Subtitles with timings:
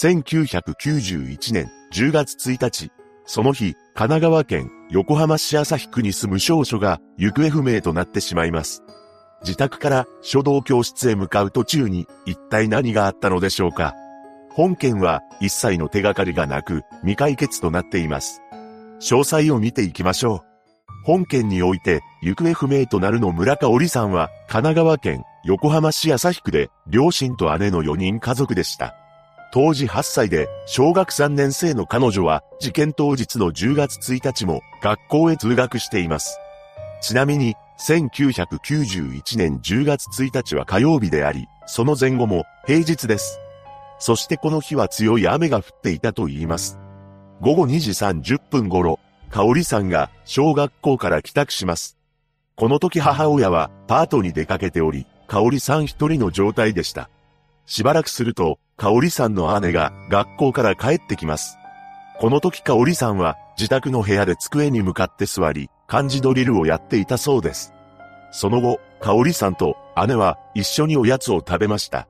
[0.00, 2.92] 1991年10月1日、
[3.26, 8.84] その日、神奈川県横浜市旭区に住む少女が行方不明となってしまいます。
[9.42, 13.96] 自宅から書道教室へ向かう途中に一体何があったのでしょうか。
[14.52, 18.40] 本件は一切の手がかりがなく未解決となっています。
[19.00, 21.04] 詳細を見ていきましょう。
[21.04, 28.94] 本件において行方不明となるの村香織さんは神奈川県横浜市旭区で両親と姉の4人家族でした。
[29.50, 36.38] 当時8歳で小学3年生の彼女は事件当日の10月1日も学校へ通学しています。
[37.00, 43.40] ちなみに1991年10月1日は火曜日であり、その前後も平日です。
[43.98, 46.78] そしてこの日は強い雨が降っていたと言います。
[47.40, 48.98] 午後2時30分頃、
[49.30, 51.96] 香織さんが小学校から帰宅します。
[52.56, 57.08] この時母親はパートに出かけており、香織さん一人の状態でした。
[57.68, 61.58] しばらくすると、香織さんの姉が学校から帰ってきます。
[62.18, 67.74] この時香織さんは自宅の部屋で机に向かって座り、漢字ドリルをやっていたそうです。
[68.30, 72.08] その後、香織さんと姉は一緒におやつを食べました。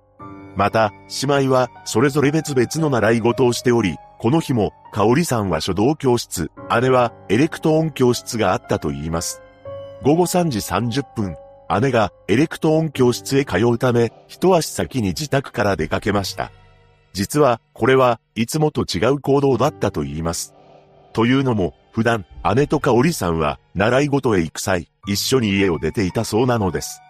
[0.55, 0.93] また、
[1.27, 9.43] 姉妹はそれぞれ別々の習い事をしており、この日も、香織さんは書道教室、姉はエレクトーン教室があったと言います。
[10.03, 11.37] 午後3時30分、
[11.81, 16.51] 姉がエレクトーン教室へ通うため、一足先に自宅から出かけました。
[17.13, 20.55] 実は、これはいつもと違う行動だったと言います。
[21.13, 22.25] というのも、普段、
[22.55, 27.01] 姉と香織さんは、習い事へ行く際、一緒に家を出ていたそうなのです。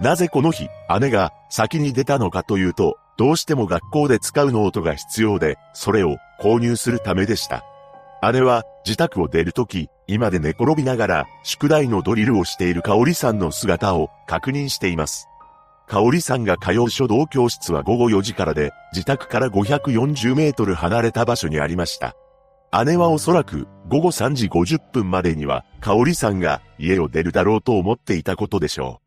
[0.00, 0.68] なぜこの日、
[1.00, 7.64] 姉が先に出たのかというと、どうしても学校で使うノートが必要で、それを購入するためでした。
[8.32, 15.28] 姉は自宅を出るとき、居間で寝転びながら宿題のドリルをしている香織さんの姿を確認しています。
[15.86, 22.14] 香織さんが通う書道教室は午後4時からで、自宅から540メートル離れた場所にありました。
[22.84, 29.00] 姉はおそらく午後3時50分までには香織さんが家を出るだろうと思っていたことでしょ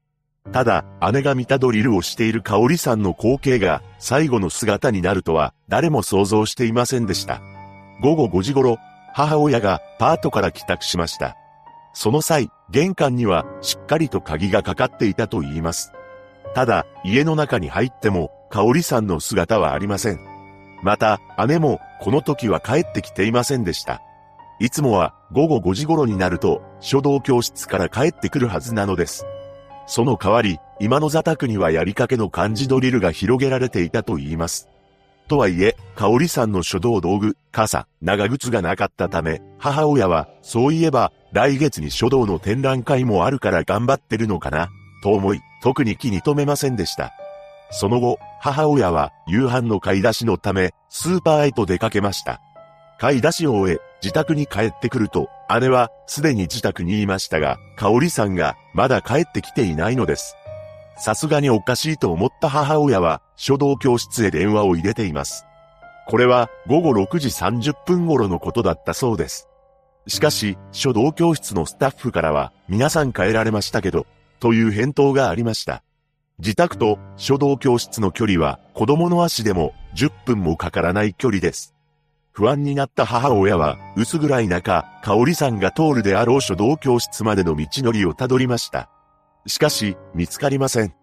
[0.45, 0.51] う。
[0.51, 7.41] ただ、姉が見たドリルをしている香織さんの光景が最後の姿になるとは誰も想像していませんでした。
[8.01, 8.77] 午後5時頃、
[9.17, 11.35] 母親がパートから帰宅しました。
[11.91, 15.91] その際、玄関にはしっかりと鍵がかかっていたと言います。
[16.53, 20.19] ただ、家の中に入っても、香織さんの姿はありません。
[20.83, 24.03] また、姉も、この時は帰ってきていませんでした。
[24.59, 29.25] いつもは、午後5時頃になると、書道教室から帰ってくるはずなのです。
[29.87, 34.69] その代わり、今の座宅にはやりかけの漢字ドリルが広げられていたと言います。
[35.27, 44.69] とはいえ、香織さんの書道道具、傘、長靴がなかったため、母親は、そういえば、来月に書道の展覧会もあるから頑張ってるのかな、
[45.03, 47.11] と思い、特に気に留めませんでした。
[47.71, 52.39] その後、母親は夕飯の買い出しのため、スーパーへと出かけました。
[52.99, 55.29] 買い出しを終え、自宅に帰ってくると、
[55.59, 60.35] 姉はすでに自宅にいましたが、香織さんがまだ帰ってきていないのです。
[60.97, 65.45] さすがにおかしいと思った母親は、書道教室へ電話を入れています。
[66.07, 69.47] これは午後6時30分頃のことだったそうです。
[70.07, 74.05] しかし、書道教室のスタッフからは、皆さん帰られましたけど、
[74.39, 75.83] という返答がありました。
[76.39, 81.73] 自宅と書道教室の距離は子供の足でも10分もかからない距離です。
[82.31, 88.91] 不安になった母親は薄暗い中、香織さんが通るであろう書道教室までの道のりをたどりました。
[89.47, 90.93] しかし、見つかりません。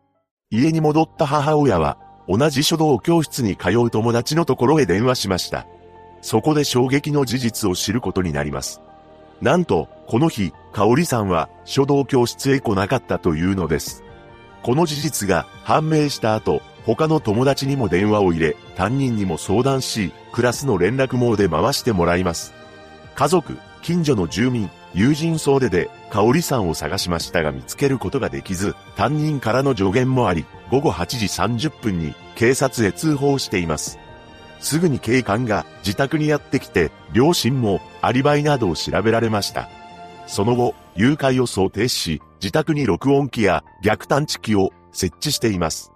[0.50, 5.66] 家に戻った母親は、同じ書道教室に通う友達のところへ電話しました。
[6.20, 8.80] そこで衝撃の事実を知ることになります。
[9.40, 14.02] なんと、この日、香織さんは書道教室へ来なかったというのです。
[14.62, 22.52] この事実が判明した後、他の友達にも電話を入れ、担任にも相談し、クラスの連絡網で回してもらいます。
[23.14, 31.26] 家族、近所の住民、友人総出で、香織さんを探しましたが見つけることができず、担任からの助言もあり、午後8時
[31.66, 33.98] 30分に警察へ通報しています。
[34.60, 39.68] すぐに警官が自宅にやってきて、両親もアリバイなどを調べられました。
[40.26, 45.90] その後、誘拐を想定し、自宅に録音機や逆探知機を設置しています。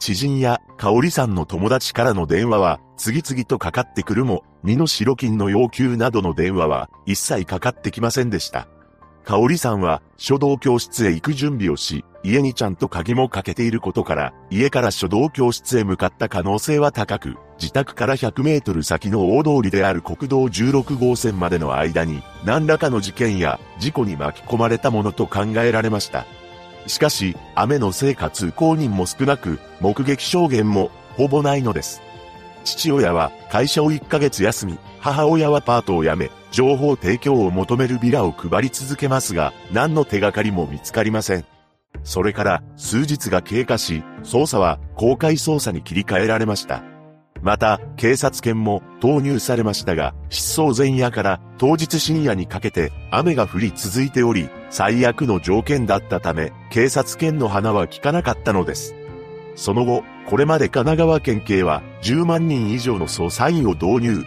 [0.00, 8.68] 知人や香織さんの友達からの電話は次々とかかってくるも、身の代金の要求などの電話は一切かかってきませんでした。
[9.24, 26.26] 香織さんは書道教室へ行く準備をし、家にちゃんと鍵もかけていることから、家から書道教室へ向かった可能性は高く、自宅から100メートル先の大通りである国道16号線までの間に、何らかの事件や事故に巻き込まれたものと考えられました。
[26.86, 32.02] しかし、雨のせいか通行人も少なく、目撃証言もほぼないのです。
[32.64, 41.44] 父親は会社を1ヶ月休み、母親はパートを辞め、情報提供を求めるビラを配り続けますが、何の手がかりも見つかりません。
[42.04, 46.82] それから数日が経過し、捜査は公開捜査に切り替えられました。
[47.42, 58.94] また、警察犬も投入されましたが、失踪前夜から当日深夜にかけて雨が降り続いており、最悪の条件だったため、警察犬の花は効かなかったのです。
[59.56, 64.24] その後、これまで神奈川県警は10万人以上の捜査員を導入。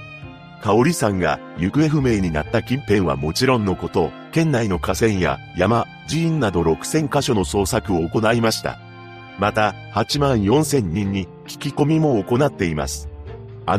[0.62, 8.80] 香織さんが行方不明になった近辺はもちろんのこと、県内の河川や山、寺院など6000カ所の捜索を行いました。
[9.38, 13.10] また、8万4000人に聞き込みも行っています。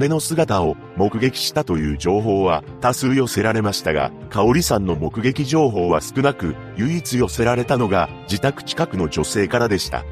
[0.00, 10.04] 姉の姿を目撃したという情報は多数寄せられましたが、香織さんの目撃情報は少なく、唯一寄せられたのが自宅近くの女性からでした。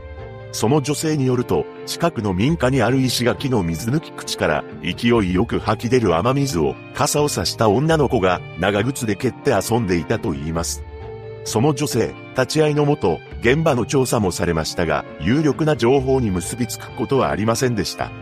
[0.54, 10.84] その女性によると、近くの民家にある石垣の水抜き口から勢いよく吐き出る雨水を傘を差した女の子が長靴で蹴って遊んでいたと言います。
[11.44, 18.12] その女性、立ち会いのもと、現場の調査もされましたが、有力な情報に結びつくことはありませんでした。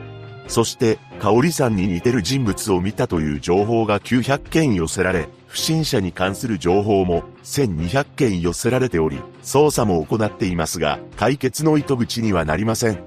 [0.48, 12.98] そして、香織さんに似てる人物を見たという情報が900件寄せられ、不審者に関する情報も1200件寄せられており、捜査も行っていますが、解決の糸口にはなりません。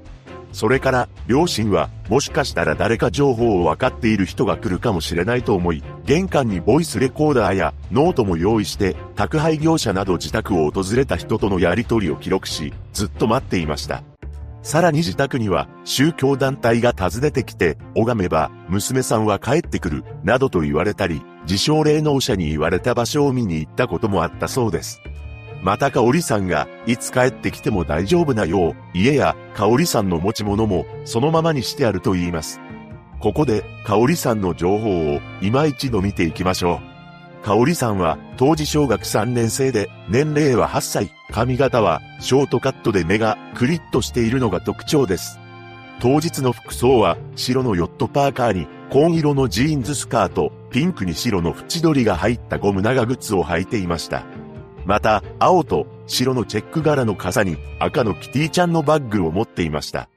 [0.54, 14.04] それから、両親は、もしかしたら誰か情報を分かっている人が来るかもしれないと思い、玄関にボイスレコーダーやノートも用意して、宅配業者など自宅を訪れた人とのやり取りを記録し、ずっと待っていました。
[14.66, 25.02] さらに自宅には宗教団体が訪ねてきて、拝めば娘さんは帰ってくる、などと言われたり、自称霊能者に言われた場所を見に行ったこともあったそうです。
[25.62, 32.60] また香織さんがいつ帰ってきても大丈夫なよう、家や香織さんの持ち物もそのままにしてあると言います。
[33.20, 36.95] ここで香織さんの情報を今一度見ていきましょう。
[37.46, 45.38] 香織さんは当時小学3年生で年齢は8歳、髪型はショートカットで目がクリッとしているのが特徴です。
[46.00, 54.24] 当日の服装は白のヨットパーカーに紺色のジーンズスカート、ピンクに白の縁取りが入ったゴム長靴を履いていました。
[54.84, 60.10] また、青と白のチェック柄の傘に赤のキティちゃんのバッグを持っていました。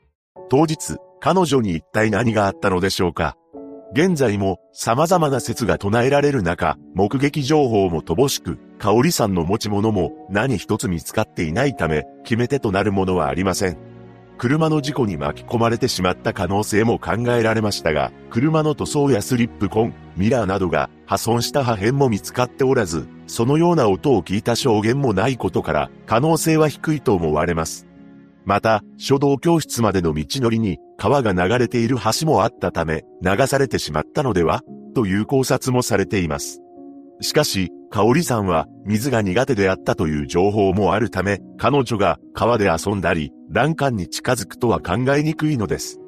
[0.48, 3.36] 当日、彼女に一体何があったのでしょうか？
[3.92, 13.78] 現在も様々な説が唱えられる中、目撃情報も乏しく、香織さんの持ち物も何一つ見つかっていないため、決め手となるものはありません。
[14.36, 27.87] 車の事故に巻き込まれてしまった可能性も考えられましたが、車の塗装やスリップコン、ミラーなどが破損した破片も見つかっておらず、そのような音を聞いた証言もないことから、可能性は低いと思われます。
[28.48, 34.62] また、書道教室までの道のりに川が流れている橋もあったため、流されてしまったのでは？
[34.94, 36.62] という考察もされています。
[37.20, 45.98] しかし、香織さんは水が苦手であったという情報もあるため、彼女が川で遊んだり、欄干に近づくとは考えにくいのです。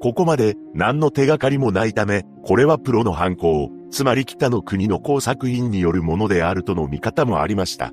[0.00, 7.92] ここまで何の手がかりもないため、これはプロの犯行、つまり北の国の工作品によるものであるとの見方もありました。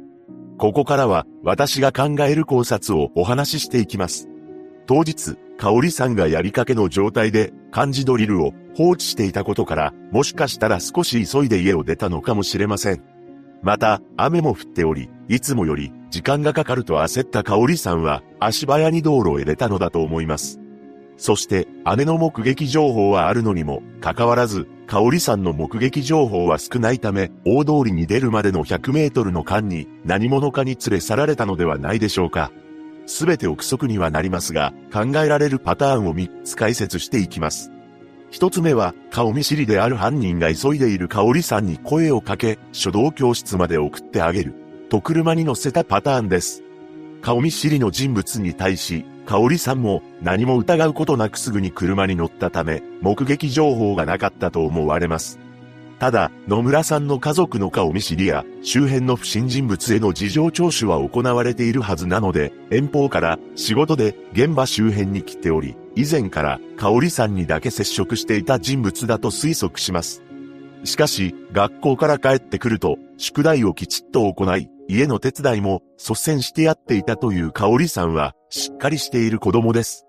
[0.58, 4.28] ここからは私が考える考察をお話ししていきます。
[4.88, 13.04] 当日、香織さんがやりかけの状態で漢字ドリルを放置していたことから、もしかしたら少し急いで家を出たのかもしれません。
[13.62, 20.60] また、雨も降っており、いつもより時間がかかると焦った香織さんは足早に道路へ出たのだと思います。
[21.18, 32.52] そして姉の目撃情報はあるのにも、かかわらず、香織さんの目撃情報は少ないため、大通りに出るまでの100メートルの間に何者かに連れ去られたのではないでしょうか。
[33.06, 37.70] すべて憶測にはなりますが、考えられるパターンを3つ解説していきます。
[38.30, 44.54] 一つ目は、顔見知りである犯人が急いでいる香織さんに声をかけ、書道教室まで送ってあげる。
[44.90, 46.64] と車に乗せたパターンです。
[47.22, 55.38] 顔見知りの人物に対し、香織さんも何も疑うことなくすぐに車に乗ったため、目撃情報がなかったと思われます。
[56.00, 70.24] ただ、野村さんの家族の顔見知りや、周辺の不審人物への事情聴取は行われているはずなので、遠方から仕事で現場周辺に来ており、以前から香織さんにだけ接触していた人物だと推測します。
[70.84, 80.06] しかし、学校から帰ってくると、宿題をきちっと行い、家の手伝いも率先してやっていたという香織さんは、しっかりしている子供です。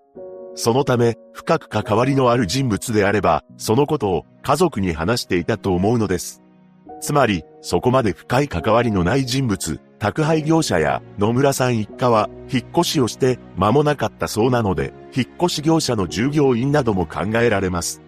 [0.55, 6.41] そのため、深く関わりのある人物であれば、そのことを家族に話していたと思うのです。
[7.01, 18.01] つまり、そこまで深い関わりのない人物、宅配業者や野村さん一家は、引っ越しをして間もなかったそうなので、引っ越し業者の従業員なども考えられます。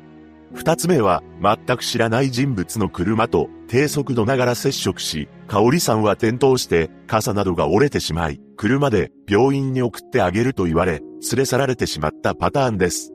[0.53, 11.03] 二つ目は、全く知らない人物の車と低速度ながら接触し、香織さんは転倒して傘などが折れてしまい、車で病院に送ってあげると言われ、連
[11.37, 13.13] れ去られてしまったパターンです。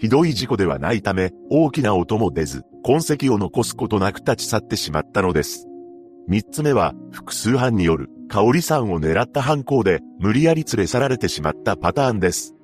[0.00, 5.66] ひどい事故ではないため、大きな音も出ず、痕跡を残すことなく立ち去ってしまったのです。
[6.28, 12.54] 三つ目は、複数犯による、香織さんを狙った犯行で、無理やり連れ去られてしまったパターンです。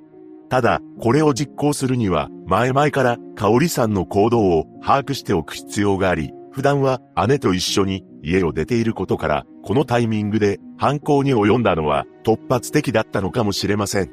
[0.48, 14.10] ただ、これを実行するには、前々から香織さんの行動を把握しておく必要があり、普段は姉と一緒に家を出ていることから、このタイミングで犯行に及んだのは突発的だったのかもしれません。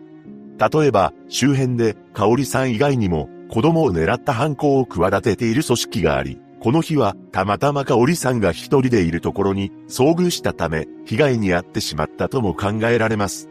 [0.58, 13.51] 例えば、周辺で香織さん以外にも子供を狙った犯行を企てている組織があり、この日はたまたま香織さんが一人でいるところに遭遇したため、被害に遭ってしまったとも考えられます。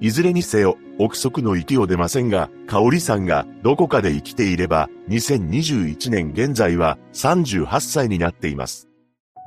[0.00, 8.88] いずれにせよ、憶測の域を出ませんが、香織さんがどこかで生きていれば、2021年現在は38歳になっています。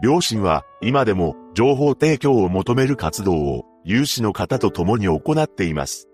[0.01, 6.07] 両親は今でも情報提供を求める活動を有志の方と共に行っています。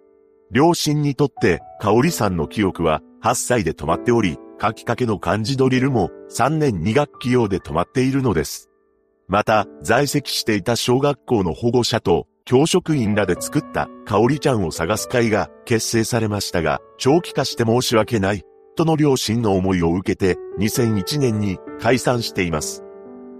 [0.52, 8.70] 両親にとって香織さんの記憶は8歳で止まっており、書きかけの漢字ドリルも3年2学期用で止まっているのです。
[9.28, 18.44] また、在籍していた小学校の保護者と教職員らで作った香織ちゃんを探す会が結成されましたが、長期化して申し訳ない、
[18.76, 22.84] との両親の思いを受けて2001年に解散しています。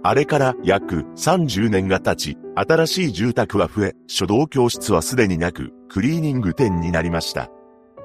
[0.02, 7.50] あれから約30年が経ち、新しい住宅は増え、書道教室はすでになく、クリーニング店になりました。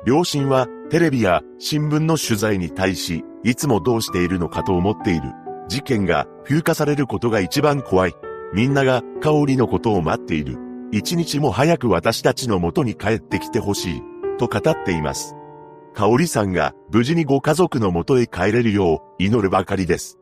[0.06, 5.32] 両親はテレビや新聞の取材に対し、いつもどうしているのかと思っている。
[5.70, 8.14] 事件が風化されることが一番怖い。
[8.54, 10.69] みんなが香りのことを待っている。
[10.92, 14.04] 一日も早く私たちの元に帰ってきてほしい、
[14.38, 15.36] と語っています。
[15.94, 20.19] 香織さんが無事にご家族の元へ帰れるよう祈るばかりです。